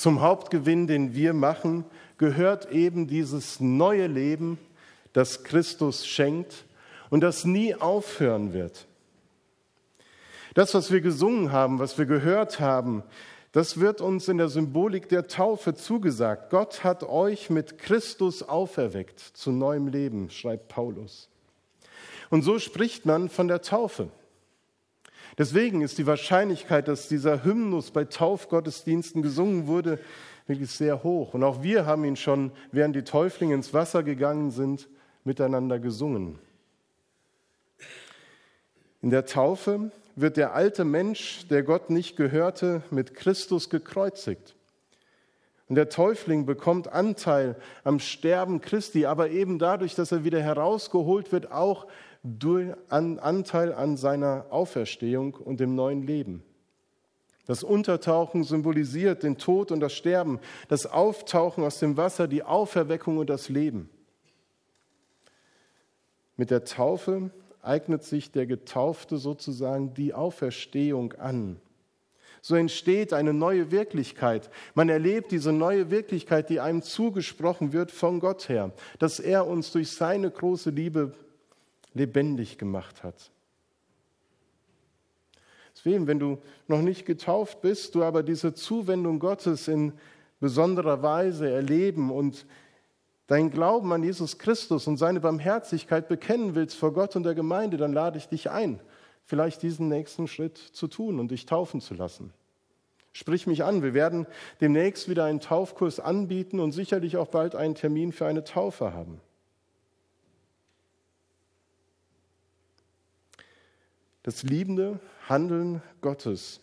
Zum 0.00 0.22
Hauptgewinn, 0.22 0.86
den 0.86 1.14
wir 1.14 1.34
machen, 1.34 1.84
gehört 2.16 2.72
eben 2.72 3.06
dieses 3.06 3.60
neue 3.60 4.06
Leben, 4.06 4.58
das 5.12 5.44
Christus 5.44 6.06
schenkt 6.06 6.64
und 7.10 7.20
das 7.20 7.44
nie 7.44 7.74
aufhören 7.74 8.54
wird. 8.54 8.86
Das, 10.54 10.72
was 10.72 10.90
wir 10.90 11.02
gesungen 11.02 11.52
haben, 11.52 11.80
was 11.80 11.98
wir 11.98 12.06
gehört 12.06 12.60
haben, 12.60 13.02
das 13.52 13.78
wird 13.78 14.00
uns 14.00 14.26
in 14.28 14.38
der 14.38 14.48
Symbolik 14.48 15.10
der 15.10 15.28
Taufe 15.28 15.74
zugesagt. 15.74 16.48
Gott 16.48 16.82
hat 16.82 17.02
euch 17.02 17.50
mit 17.50 17.76
Christus 17.76 18.42
auferweckt 18.42 19.20
zu 19.20 19.52
neuem 19.52 19.86
Leben, 19.86 20.30
schreibt 20.30 20.68
Paulus. 20.68 21.28
Und 22.30 22.40
so 22.40 22.58
spricht 22.58 23.04
man 23.04 23.28
von 23.28 23.48
der 23.48 23.60
Taufe. 23.60 24.08
Deswegen 25.38 25.80
ist 25.82 25.98
die 25.98 26.06
Wahrscheinlichkeit, 26.06 26.88
dass 26.88 27.08
dieser 27.08 27.44
Hymnus 27.44 27.90
bei 27.90 28.04
Taufgottesdiensten 28.04 29.22
gesungen 29.22 29.66
wurde, 29.66 29.98
wirklich 30.46 30.70
sehr 30.70 31.02
hoch. 31.02 31.34
Und 31.34 31.44
auch 31.44 31.62
wir 31.62 31.86
haben 31.86 32.04
ihn 32.04 32.16
schon, 32.16 32.52
während 32.72 32.96
die 32.96 33.04
Täuflinge 33.04 33.54
ins 33.54 33.72
Wasser 33.72 34.02
gegangen 34.02 34.50
sind, 34.50 34.88
miteinander 35.24 35.78
gesungen. 35.78 36.38
In 39.02 39.10
der 39.10 39.24
Taufe 39.24 39.92
wird 40.16 40.36
der 40.36 40.54
alte 40.54 40.84
Mensch, 40.84 41.46
der 41.48 41.62
Gott 41.62 41.88
nicht 41.88 42.16
gehörte, 42.16 42.82
mit 42.90 43.14
Christus 43.14 43.70
gekreuzigt. 43.70 44.54
Und 45.68 45.76
der 45.76 45.88
Täufling 45.88 46.46
bekommt 46.46 46.88
Anteil 46.88 47.54
am 47.84 48.00
Sterben 48.00 48.60
Christi, 48.60 49.06
aber 49.06 49.30
eben 49.30 49.60
dadurch, 49.60 49.94
dass 49.94 50.10
er 50.10 50.24
wieder 50.24 50.42
herausgeholt 50.42 51.30
wird, 51.30 51.52
auch 51.52 51.86
Anteil 52.22 53.72
an 53.72 53.96
seiner 53.96 54.46
Auferstehung 54.50 55.34
und 55.34 55.60
dem 55.60 55.74
neuen 55.74 56.02
Leben. 56.02 56.42
Das 57.46 57.64
Untertauchen 57.64 58.44
symbolisiert 58.44 59.22
den 59.22 59.38
Tod 59.38 59.72
und 59.72 59.80
das 59.80 59.92
Sterben, 59.92 60.38
das 60.68 60.86
Auftauchen 60.86 61.64
aus 61.64 61.78
dem 61.78 61.96
Wasser, 61.96 62.28
die 62.28 62.44
Auferweckung 62.44 63.18
und 63.18 63.28
das 63.28 63.48
Leben. 63.48 63.90
Mit 66.36 66.50
der 66.50 66.64
Taufe 66.64 67.30
eignet 67.62 68.04
sich 68.04 68.30
der 68.30 68.46
Getaufte 68.46 69.16
sozusagen 69.16 69.94
die 69.94 70.14
Auferstehung 70.14 71.14
an. 71.14 71.60
So 72.42 72.54
entsteht 72.54 73.12
eine 73.12 73.34
neue 73.34 73.70
Wirklichkeit. 73.70 74.50
Man 74.74 74.88
erlebt 74.88 75.30
diese 75.30 75.52
neue 75.52 75.90
Wirklichkeit, 75.90 76.48
die 76.48 76.60
einem 76.60 76.82
zugesprochen 76.82 77.72
wird 77.72 77.90
von 77.90 78.20
Gott 78.20 78.48
her, 78.48 78.72
dass 78.98 79.20
er 79.20 79.46
uns 79.46 79.72
durch 79.72 79.90
seine 79.90 80.30
große 80.30 80.70
Liebe 80.70 81.12
lebendig 81.94 82.58
gemacht 82.58 83.02
hat. 83.02 83.30
Deswegen, 85.74 86.06
wenn 86.06 86.18
du 86.18 86.38
noch 86.66 86.82
nicht 86.82 87.06
getauft 87.06 87.62
bist, 87.62 87.94
du 87.94 88.02
aber 88.02 88.22
diese 88.22 88.54
Zuwendung 88.54 89.18
Gottes 89.18 89.68
in 89.68 89.92
besonderer 90.40 91.02
Weise 91.02 91.50
erleben 91.50 92.10
und 92.10 92.46
deinen 93.26 93.50
Glauben 93.50 93.92
an 93.92 94.02
Jesus 94.02 94.38
Christus 94.38 94.86
und 94.86 94.96
seine 94.96 95.20
Barmherzigkeit 95.20 96.08
bekennen 96.08 96.54
willst 96.54 96.76
vor 96.76 96.92
Gott 96.92 97.14
und 97.14 97.22
der 97.22 97.34
Gemeinde, 97.34 97.76
dann 97.76 97.92
lade 97.92 98.18
ich 98.18 98.28
dich 98.28 98.50
ein, 98.50 98.80
vielleicht 99.24 99.62
diesen 99.62 99.88
nächsten 99.88 100.26
Schritt 100.26 100.58
zu 100.58 100.88
tun 100.88 101.20
und 101.20 101.30
dich 101.30 101.46
taufen 101.46 101.80
zu 101.80 101.94
lassen. 101.94 102.32
Sprich 103.12 103.46
mich 103.46 103.64
an, 103.64 103.82
wir 103.82 103.94
werden 103.94 104.26
demnächst 104.60 105.08
wieder 105.08 105.24
einen 105.24 105.40
Taufkurs 105.40 106.00
anbieten 106.00 106.60
und 106.60 106.72
sicherlich 106.72 107.16
auch 107.16 107.28
bald 107.28 107.54
einen 107.54 107.74
Termin 107.74 108.12
für 108.12 108.26
eine 108.26 108.44
Taufe 108.44 108.92
haben. 108.92 109.20
Das 114.22 114.42
liebende 114.42 115.00
Handeln 115.28 115.82
Gottes. 116.00 116.60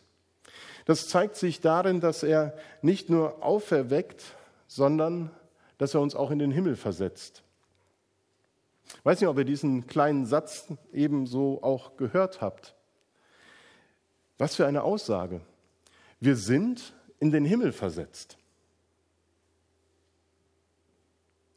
Das 0.85 1.09
zeigt 1.09 1.35
sich 1.35 1.59
darin, 1.59 1.99
dass 1.99 2.23
er 2.23 2.57
nicht 2.81 3.09
nur 3.09 3.43
auferweckt, 3.43 4.23
sondern 4.67 5.31
dass 5.77 5.93
er 5.93 6.01
uns 6.01 6.15
auch 6.15 6.31
in 6.31 6.39
den 6.39 6.51
Himmel 6.51 6.75
versetzt. 6.75 7.43
Ich 8.87 9.05
weiß 9.05 9.19
nicht, 9.19 9.29
ob 9.29 9.37
ihr 9.37 9.45
diesen 9.45 9.87
kleinen 9.87 10.25
Satz 10.25 10.67
ebenso 10.93 11.61
auch 11.61 11.97
gehört 11.97 12.41
habt. 12.41 12.73
Was 14.37 14.55
für 14.55 14.65
eine 14.65 14.83
Aussage. 14.83 15.41
Wir 16.19 16.35
sind 16.35 16.93
in 17.19 17.31
den 17.31 17.43
Himmel 17.43 17.71
versetzt. 17.71 18.37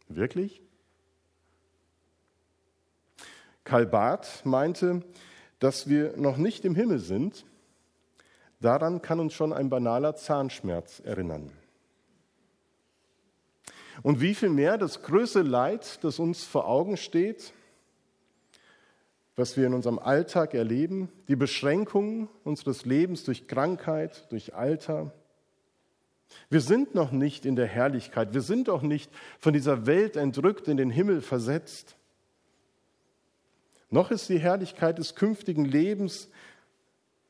Wirklich? 0.09 0.61
Karl 3.63 3.87
Barth 3.87 4.45
meinte, 4.45 5.03
dass 5.61 5.89
wir 5.89 6.17
noch 6.17 6.37
nicht 6.37 6.65
im 6.65 6.75
Himmel 6.75 6.99
sind, 6.99 7.45
daran 8.61 9.01
kann 9.03 9.21
uns 9.21 9.35
schon 9.35 9.53
ein 9.53 9.71
banaler 9.71 10.17
Zahnschmerz 10.17 11.01
erinnern. 11.05 11.53
Und 14.03 14.21
wie 14.21 14.35
viel 14.35 14.49
mehr 14.49 14.79
das 14.79 15.03
größte 15.03 15.43
Leid, 15.43 16.03
das 16.03 16.19
uns 16.19 16.45
vor 16.45 16.67
Augen 16.67 16.97
steht, 16.97 17.53
was 19.37 19.57
wir 19.57 19.67
in 19.67 19.75
unserem 19.75 19.99
Alltag 19.99 20.55
erleben, 20.55 21.11
die 21.29 21.37
Beschränkungen 21.37 22.29
unseres 22.45 22.85
Lebens 22.85 23.25
durch 23.25 23.47
Krankheit, 23.47 24.31
durch 24.31 24.55
Alter. 24.55 25.13
Wir 26.49 26.61
sind 26.61 26.95
noch 26.95 27.13
nicht 27.13 27.45
in 27.45 27.57
der 27.57 27.67
Herrlichkeit, 27.67 28.35
wir 28.35 28.43
sind 28.43 28.69
auch 28.69 28.83
nicht 28.83 29.11
von 29.39 29.53
dieser 29.53 29.87
Welt 29.87 30.17
entrückt 30.17 30.69
in 30.69 30.77
den 30.77 30.91
Himmel 30.91 31.21
versetzt. 31.21 31.97
Noch 33.91 34.11
ist 34.11 34.29
die 34.29 34.39
Herrlichkeit 34.39 34.99
des 34.99 35.17
künftigen 35.17 35.65
Lebens 35.65 36.29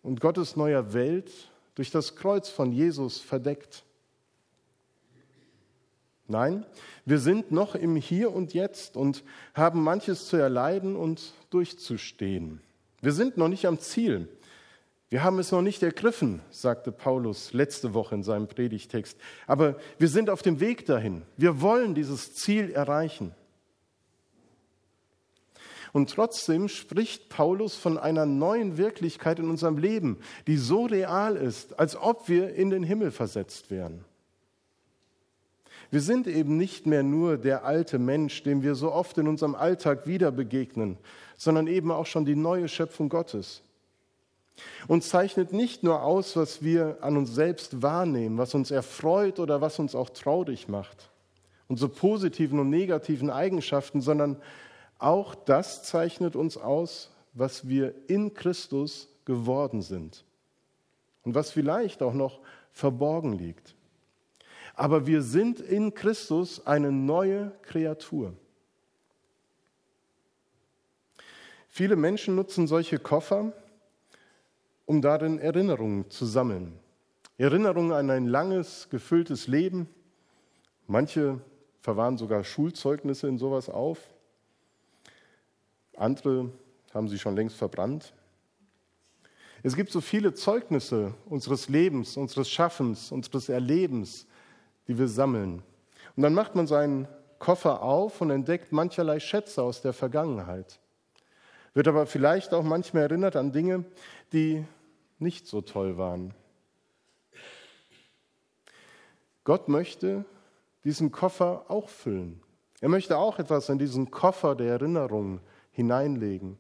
und 0.02 0.20
Gottes 0.20 0.56
neuer 0.56 0.92
Welt 0.92 1.30
durch 1.74 1.90
das 1.90 2.16
Kreuz 2.16 2.48
von 2.50 2.72
Jesus 2.72 3.18
verdeckt. 3.18 3.84
Nein, 6.28 6.64
wir 7.04 7.18
sind 7.18 7.50
noch 7.50 7.74
im 7.74 7.96
Hier 7.96 8.32
und 8.32 8.54
Jetzt 8.54 8.96
und 8.96 9.24
haben 9.54 9.82
manches 9.82 10.26
zu 10.26 10.36
erleiden 10.36 10.94
und 10.94 11.32
durchzustehen. 11.50 12.60
Wir 13.00 13.12
sind 13.12 13.36
noch 13.36 13.48
nicht 13.48 13.66
am 13.66 13.80
Ziel. 13.80 14.28
Wir 15.08 15.24
haben 15.24 15.40
es 15.40 15.50
noch 15.50 15.62
nicht 15.62 15.82
ergriffen, 15.82 16.40
sagte 16.50 16.92
Paulus 16.92 17.52
letzte 17.52 17.94
Woche 17.94 18.14
in 18.14 18.22
seinem 18.22 18.46
Predigtext. 18.46 19.18
Aber 19.48 19.76
wir 19.98 20.06
sind 20.06 20.30
auf 20.30 20.42
dem 20.42 20.60
Weg 20.60 20.86
dahin. 20.86 21.22
Wir 21.36 21.60
wollen 21.60 21.96
dieses 21.96 22.34
Ziel 22.34 22.70
erreichen. 22.70 23.34
Und 25.92 26.10
trotzdem 26.10 26.68
spricht 26.68 27.28
Paulus 27.28 27.74
von 27.74 27.98
einer 27.98 28.26
neuen 28.26 28.76
Wirklichkeit 28.76 29.38
in 29.38 29.50
unserem 29.50 29.78
Leben, 29.78 30.18
die 30.46 30.56
so 30.56 30.86
real 30.86 31.36
ist, 31.36 31.78
als 31.78 31.96
ob 31.96 32.28
wir 32.28 32.54
in 32.54 32.70
den 32.70 32.82
Himmel 32.82 33.10
versetzt 33.10 33.70
wären. 33.70 34.04
Wir 35.90 36.00
sind 36.00 36.28
eben 36.28 36.56
nicht 36.56 36.86
mehr 36.86 37.02
nur 37.02 37.36
der 37.36 37.64
alte 37.64 37.98
Mensch, 37.98 38.44
dem 38.44 38.62
wir 38.62 38.76
so 38.76 38.92
oft 38.92 39.18
in 39.18 39.26
unserem 39.26 39.56
Alltag 39.56 40.06
wieder 40.06 40.30
begegnen, 40.30 40.98
sondern 41.36 41.66
eben 41.66 41.90
auch 41.90 42.06
schon 42.06 42.24
die 42.24 42.36
neue 42.36 42.68
Schöpfung 42.68 43.08
Gottes. 43.08 43.62
Und 44.86 45.02
zeichnet 45.02 45.52
nicht 45.52 45.82
nur 45.82 46.02
aus, 46.02 46.36
was 46.36 46.62
wir 46.62 46.98
an 47.00 47.16
uns 47.16 47.34
selbst 47.34 47.82
wahrnehmen, 47.82 48.38
was 48.38 48.54
uns 48.54 48.70
erfreut 48.70 49.40
oder 49.40 49.60
was 49.60 49.78
uns 49.78 49.94
auch 49.94 50.10
traurig 50.10 50.68
macht, 50.68 51.10
unsere 51.66 51.90
positiven 51.90 52.60
und 52.60 52.70
negativen 52.70 53.30
Eigenschaften, 53.30 54.00
sondern 54.00 54.36
auch 55.00 55.34
das 55.34 55.82
zeichnet 55.82 56.36
uns 56.36 56.56
aus, 56.56 57.10
was 57.32 57.68
wir 57.68 57.94
in 58.08 58.34
Christus 58.34 59.08
geworden 59.24 59.82
sind 59.82 60.24
und 61.22 61.34
was 61.34 61.50
vielleicht 61.50 62.02
auch 62.02 62.14
noch 62.14 62.40
verborgen 62.72 63.32
liegt. 63.32 63.74
Aber 64.74 65.06
wir 65.06 65.22
sind 65.22 65.60
in 65.60 65.94
Christus 65.94 66.66
eine 66.66 66.92
neue 66.92 67.52
Kreatur. 67.62 68.34
Viele 71.68 71.96
Menschen 71.96 72.34
nutzen 72.34 72.66
solche 72.66 72.98
Koffer, 72.98 73.52
um 74.86 75.00
darin 75.00 75.38
Erinnerungen 75.38 76.10
zu 76.10 76.26
sammeln. 76.26 76.78
Erinnerungen 77.38 77.92
an 77.92 78.10
ein 78.10 78.26
langes, 78.26 78.88
gefülltes 78.90 79.46
Leben. 79.46 79.88
Manche 80.86 81.40
verwahren 81.80 82.18
sogar 82.18 82.42
Schulzeugnisse 82.42 83.28
in 83.28 83.38
sowas 83.38 83.68
auf. 83.68 83.98
Andere 85.96 86.50
haben 86.94 87.08
sie 87.08 87.18
schon 87.18 87.36
längst 87.36 87.56
verbrannt. 87.56 88.14
Es 89.62 89.76
gibt 89.76 89.92
so 89.92 90.00
viele 90.00 90.32
Zeugnisse 90.32 91.14
unseres 91.26 91.68
Lebens, 91.68 92.16
unseres 92.16 92.48
Schaffens, 92.48 93.12
unseres 93.12 93.48
Erlebens, 93.48 94.26
die 94.88 94.98
wir 94.98 95.08
sammeln. 95.08 95.62
Und 96.16 96.22
dann 96.22 96.34
macht 96.34 96.54
man 96.54 96.66
seinen 96.66 97.06
Koffer 97.38 97.82
auf 97.82 98.20
und 98.20 98.30
entdeckt 98.30 98.72
mancherlei 98.72 99.20
Schätze 99.20 99.62
aus 99.62 99.82
der 99.82 99.92
Vergangenheit. 99.92 100.80
Wird 101.74 101.88
aber 101.88 102.06
vielleicht 102.06 102.52
auch 102.52 102.62
manchmal 102.62 103.04
erinnert 103.04 103.36
an 103.36 103.52
Dinge, 103.52 103.84
die 104.32 104.64
nicht 105.18 105.46
so 105.46 105.60
toll 105.60 105.98
waren. 105.98 106.34
Gott 109.44 109.68
möchte 109.68 110.24
diesen 110.84 111.12
Koffer 111.12 111.66
auch 111.68 111.88
füllen. 111.88 112.42
Er 112.80 112.88
möchte 112.88 113.18
auch 113.18 113.38
etwas 113.38 113.68
in 113.68 113.78
diesen 113.78 114.10
Koffer 114.10 114.54
der 114.54 114.72
Erinnerung 114.72 115.40
hineinlegen. 115.70 116.58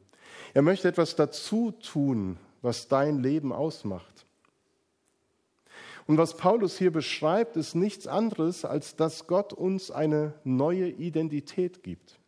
Er 0.54 0.62
möchte 0.62 0.88
etwas 0.88 1.16
dazu 1.16 1.72
tun, 1.72 2.38
was 2.62 2.88
dein 2.88 3.22
Leben 3.22 3.52
ausmacht. 3.52 4.26
Und 6.06 6.18
was 6.18 6.36
Paulus 6.36 6.76
hier 6.76 6.90
beschreibt, 6.90 7.56
ist 7.56 7.74
nichts 7.74 8.06
anderes, 8.06 8.64
als 8.64 8.96
dass 8.96 9.26
Gott 9.26 9.52
uns 9.52 9.90
eine 9.90 10.34
neue 10.44 10.88
Identität 10.88 11.82
gibt. 11.82 12.18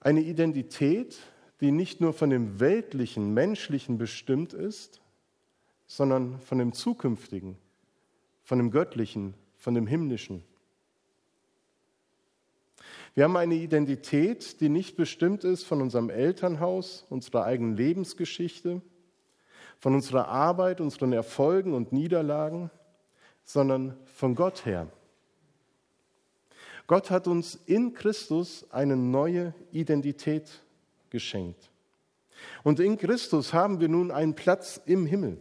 Eine 0.00 0.20
Identität, 0.20 1.18
die 1.60 1.72
nicht 1.72 2.00
nur 2.00 2.12
von 2.12 2.30
dem 2.30 2.60
weltlichen, 2.60 3.34
menschlichen 3.34 3.98
bestimmt 3.98 4.52
ist, 4.54 5.00
sondern 5.86 6.40
von 6.40 6.58
dem 6.58 6.72
zukünftigen, 6.72 7.56
von 8.42 8.58
dem 8.58 8.70
göttlichen, 8.70 9.34
von 9.56 9.74
dem 9.74 9.86
himmlischen. 9.86 10.42
Wir 13.16 13.24
haben 13.24 13.38
eine 13.38 13.54
Identität, 13.54 14.60
die 14.60 14.68
nicht 14.68 14.94
bestimmt 14.94 15.42
ist 15.42 15.64
von 15.64 15.80
unserem 15.80 16.10
Elternhaus, 16.10 17.06
unserer 17.08 17.44
eigenen 17.44 17.74
Lebensgeschichte, 17.74 18.82
von 19.78 19.94
unserer 19.94 20.28
Arbeit, 20.28 20.82
unseren 20.82 21.14
Erfolgen 21.14 21.72
und 21.72 21.92
Niederlagen, 21.92 22.70
sondern 23.42 23.96
von 24.04 24.34
Gott 24.34 24.66
her. 24.66 24.92
Gott 26.86 27.10
hat 27.10 27.26
uns 27.26 27.54
in 27.64 27.94
Christus 27.94 28.66
eine 28.70 28.96
neue 28.96 29.54
Identität 29.72 30.62
geschenkt. 31.08 31.70
Und 32.64 32.80
in 32.80 32.98
Christus 32.98 33.54
haben 33.54 33.80
wir 33.80 33.88
nun 33.88 34.10
einen 34.10 34.34
Platz 34.34 34.78
im 34.84 35.06
Himmel. 35.06 35.40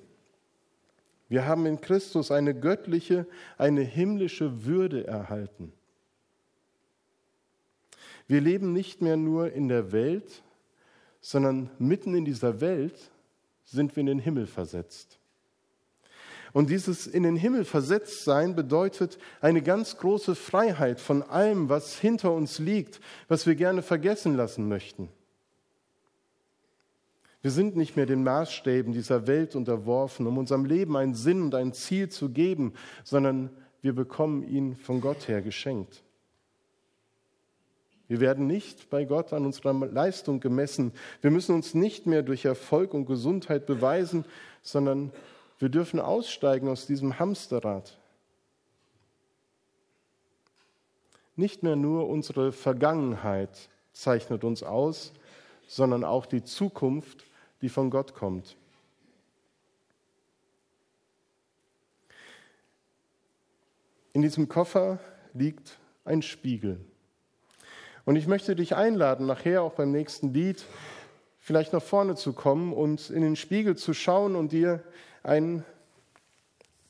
Wir 1.28 1.46
haben 1.46 1.66
in 1.66 1.82
Christus 1.82 2.32
eine 2.32 2.58
göttliche, 2.58 3.28
eine 3.58 3.82
himmlische 3.82 4.64
Würde 4.64 5.06
erhalten. 5.06 5.74
Wir 8.28 8.42
leben 8.42 8.74
nicht 8.74 9.02
mehr 9.02 9.18
nur 9.18 9.52
in 9.52 9.68
der 9.68 9.92
Welt, 9.92 10.44
sondern 11.22 11.70
mitten 11.80 12.16
in 12.16 12.26
dieser 12.26 12.62
Welt 12.62 13.12
sind 13.64 13.96
wir 13.96 14.02
in 14.02 14.08
den 14.08 14.20
Himmel 14.20 14.48
versetzt. 14.48 15.20
Und 16.56 16.70
dieses 16.70 17.06
in 17.06 17.24
den 17.24 17.36
Himmel 17.36 17.66
versetzt 17.66 18.24
sein 18.24 18.56
bedeutet 18.56 19.18
eine 19.42 19.62
ganz 19.62 19.98
große 19.98 20.36
Freiheit 20.36 21.02
von 21.02 21.22
allem, 21.22 21.68
was 21.68 22.00
hinter 22.00 22.32
uns 22.32 22.60
liegt, 22.60 23.02
was 23.28 23.46
wir 23.46 23.56
gerne 23.56 23.82
vergessen 23.82 24.36
lassen 24.36 24.70
möchten. 24.70 25.10
Wir 27.42 27.52
sind 27.52 27.76
nicht 27.76 27.98
mehr 27.98 28.06
den 28.06 28.24
Maßstäben 28.24 28.94
dieser 28.94 29.28
Welt 29.28 29.56
unterworfen, 29.56 30.26
um 30.28 30.38
unserem 30.38 30.64
Leben 30.64 30.96
einen 30.96 31.14
Sinn 31.14 31.42
und 31.42 31.54
ein 31.56 31.74
Ziel 31.74 32.08
zu 32.08 32.30
geben, 32.30 32.74
sondern 33.04 33.50
wir 33.82 33.94
bekommen 33.94 34.48
ihn 34.48 34.78
von 34.78 35.02
Gott 35.02 35.28
her 35.28 35.42
geschenkt. 35.42 36.05
Wir 38.08 38.20
werden 38.20 38.46
nicht 38.46 38.90
bei 38.90 39.06
Gott 39.06 39.34
an 39.34 39.46
unserer 39.46 39.74
Leistung 39.74 40.40
gemessen. 40.40 40.92
Wir 41.22 41.32
müssen 41.32 41.56
uns 41.56 41.74
nicht 41.74 42.06
mehr 42.06 42.22
durch 42.22 42.46
Erfolg 42.46 42.94
und 42.94 43.06
Gesundheit 43.06 43.66
beweisen, 43.66 44.26
sondern 44.62 45.12
wir 45.58 45.70
dürfen 45.70 46.00
aussteigen 46.00 46.70
aus 46.70 46.86
diesem 46.86 47.18
Hamsterrad. 47.18 47.98
Nicht 51.36 51.64
mehr 51.64 51.76
nur 51.76 52.08
unsere 52.08 52.52
Vergangenheit 52.52 53.70
zeichnet 53.92 54.44
uns 54.44 54.64
aus, 54.64 55.12
sondern 55.68 56.04
auch 56.04 56.26
die 56.26 56.44
Zukunft, 56.44 57.26
die 57.62 57.70
von 57.70 57.90
Gott 57.90 58.14
kommt. 58.14 58.56
In 64.14 64.22
diesem 64.22 64.48
Koffer 64.48 65.00
liegt 65.34 65.78
ein 66.06 66.22
Spiegel. 66.22 66.80
Und 68.06 68.16
ich 68.16 68.28
möchte 68.28 68.56
dich 68.56 68.76
einladen, 68.76 69.26
nachher 69.26 69.64
auch 69.64 69.74
beim 69.74 69.92
nächsten 69.92 70.34
Lied 70.34 70.64
vielleicht 71.40 71.74
nach 71.74 71.82
vorne 71.82 72.16
zu 72.16 72.34
kommen 72.34 72.72
und 72.72 73.10
in 73.10 73.22
den 73.22 73.36
Spiegel 73.36 73.76
zu 73.76 73.94
schauen 73.94 74.36
und 74.36 74.52
dir 74.52 74.84
einen 75.24 75.66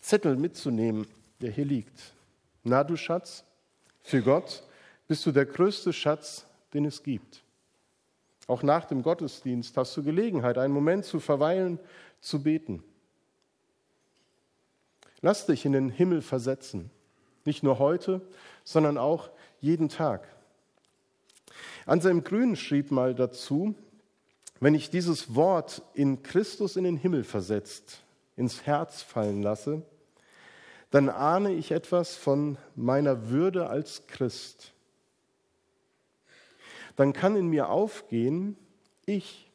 Zettel 0.01 0.36
mitzunehmen, 0.36 1.08
der 1.41 1.51
hier 1.51 1.65
liegt. 1.65 2.13
Na 2.63 2.84
du 2.84 2.97
Schatz, 2.97 3.43
für 4.04 4.21
Gott 4.21 4.63
bist 5.08 5.25
du 5.25 5.32
der 5.32 5.45
größte 5.45 5.93
Schatz, 5.93 6.45
den 6.73 6.86
es 6.86 7.01
gibt. 7.01 7.43
Auch 8.47 8.62
nach 8.62 8.86
dem 8.86 9.01
Gottesdienst 9.01 9.75
hast 9.78 9.95
du 9.97 10.04
Gelegenheit, 10.04 10.58
einen 10.58 10.73
Moment 10.73 11.06
zu 11.06 11.19
verweilen, 11.19 11.80
zu 12.19 12.43
beten. 12.43 12.84
Lass 15.21 15.45
dich 15.45 15.65
in 15.65 15.71
den 15.71 15.89
Himmel 15.89 16.21
versetzen, 16.21 16.91
nicht 17.45 17.63
nur 17.63 17.80
heute, 17.80 18.21
sondern 18.63 18.97
auch 18.97 19.30
jeden 19.62 19.89
Tag. 19.89 20.35
Anselm 21.86 22.24
Grün 22.24 22.56
schrieb 22.56 22.89
mal 22.89 23.13
dazu, 23.13 23.76
wenn 24.60 24.74
ich 24.74 24.89
dieses 24.89 25.36
Wort 25.36 25.84
in 25.93 26.24
Christus 26.24 26.78
in 26.78 26.84
den 26.84 26.98
Himmel 26.98 27.24
versetzt, 27.24 28.02
ins 28.36 28.65
Herz 28.65 29.04
fallen 29.04 29.43
lasse, 29.43 29.84
dann 30.89 31.10
ahne 31.10 31.54
ich 31.54 31.71
etwas 31.71 32.15
von 32.15 32.58
meiner 32.76 33.30
Würde 33.30 33.69
als 33.69 34.08
Christ. 34.08 34.71
dann 36.95 37.13
kann 37.13 37.36
in 37.36 37.48
mir 37.48 37.69
aufgehen, 37.69 38.56
ich, 39.06 39.52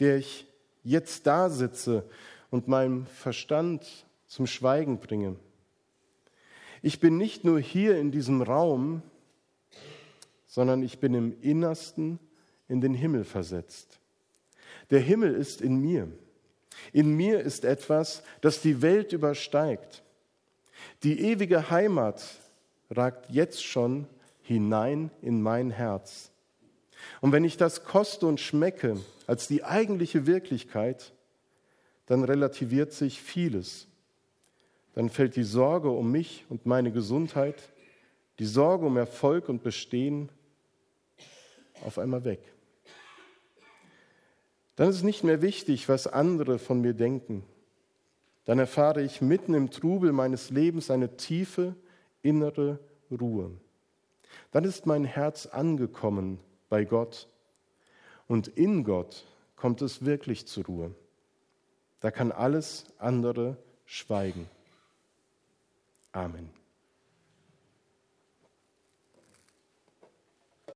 der 0.00 0.16
ich 0.16 0.46
jetzt 0.82 1.26
da 1.26 1.48
sitze 1.48 2.04
und 2.50 2.68
meinen 2.68 3.06
Verstand 3.06 3.86
zum 4.26 4.46
Schweigen 4.46 4.98
bringe. 4.98 5.36
Ich 6.82 7.00
bin 7.00 7.16
nicht 7.16 7.44
nur 7.44 7.60
hier 7.60 7.98
in 7.98 8.10
diesem 8.10 8.42
Raum, 8.42 9.02
sondern 10.50 10.82
ich 10.82 10.98
bin 10.98 11.14
im 11.14 11.40
Innersten 11.40 12.18
in 12.68 12.80
den 12.80 12.92
Himmel 12.92 13.24
versetzt. 13.24 14.00
Der 14.90 14.98
Himmel 14.98 15.34
ist 15.34 15.60
in 15.60 15.76
mir. 15.76 16.08
In 16.92 17.16
mir 17.16 17.40
ist 17.40 17.64
etwas, 17.64 18.24
das 18.40 18.60
die 18.60 18.82
Welt 18.82 19.12
übersteigt. 19.12 20.02
Die 21.04 21.20
ewige 21.20 21.70
Heimat 21.70 22.22
ragt 22.90 23.30
jetzt 23.30 23.64
schon 23.64 24.08
hinein 24.42 25.12
in 25.22 25.40
mein 25.40 25.70
Herz. 25.70 26.32
Und 27.20 27.30
wenn 27.30 27.44
ich 27.44 27.56
das 27.56 27.84
koste 27.84 28.26
und 28.26 28.40
schmecke 28.40 28.98
als 29.28 29.46
die 29.46 29.62
eigentliche 29.62 30.26
Wirklichkeit, 30.26 31.12
dann 32.06 32.24
relativiert 32.24 32.92
sich 32.92 33.22
vieles. 33.22 33.86
Dann 34.94 35.10
fällt 35.10 35.36
die 35.36 35.44
Sorge 35.44 35.90
um 35.90 36.10
mich 36.10 36.44
und 36.48 36.66
meine 36.66 36.90
Gesundheit, 36.90 37.70
die 38.40 38.46
Sorge 38.46 38.86
um 38.86 38.96
Erfolg 38.96 39.48
und 39.48 39.62
Bestehen 39.62 40.28
auf 41.84 41.98
einmal 41.98 42.24
weg. 42.24 42.40
Dann 44.76 44.88
ist 44.88 45.02
nicht 45.02 45.24
mehr 45.24 45.42
wichtig, 45.42 45.88
was 45.88 46.06
andere 46.06 46.58
von 46.58 46.80
mir 46.80 46.94
denken. 46.94 47.44
Dann 48.44 48.58
erfahre 48.58 49.02
ich 49.02 49.20
mitten 49.20 49.54
im 49.54 49.70
Trubel 49.70 50.12
meines 50.12 50.50
Lebens 50.50 50.90
eine 50.90 51.16
tiefe 51.16 51.74
innere 52.22 52.78
Ruhe. 53.10 53.50
Dann 54.52 54.64
ist 54.64 54.86
mein 54.86 55.04
Herz 55.04 55.46
angekommen 55.46 56.40
bei 56.68 56.84
Gott 56.84 57.28
und 58.26 58.48
in 58.48 58.84
Gott 58.84 59.26
kommt 59.56 59.82
es 59.82 60.04
wirklich 60.04 60.46
zur 60.46 60.64
Ruhe. 60.64 60.94
Da 62.00 62.10
kann 62.10 62.32
alles 62.32 62.86
andere 62.98 63.56
schweigen. 63.84 64.48
Amen. 66.12 66.59